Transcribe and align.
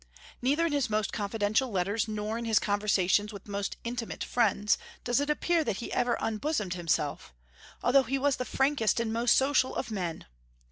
Neither 0.41 0.65
in 0.65 0.71
his 0.71 0.89
most 0.89 1.13
confidential 1.13 1.69
letters, 1.69 2.07
nor 2.07 2.35
in 2.39 2.45
his 2.45 2.57
conversations 2.57 3.31
with 3.31 3.47
most 3.47 3.75
intimate 3.83 4.23
friends, 4.23 4.79
does 5.03 5.19
it 5.19 5.29
appear 5.29 5.63
that 5.63 5.77
he 5.77 5.93
ever 5.93 6.17
unbosomed 6.19 6.73
himself, 6.73 7.35
although 7.83 8.01
he 8.01 8.17
was 8.17 8.37
the 8.37 8.43
frankest 8.45 8.99
and 8.99 9.13
most 9.13 9.37
social 9.37 9.75
of 9.75 9.91
men. 9.91 10.25